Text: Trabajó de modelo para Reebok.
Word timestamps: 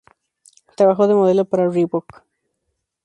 Trabajó 0.75 1.05
de 1.07 1.13
modelo 1.13 1.45
para 1.45 1.69
Reebok. 1.69 2.23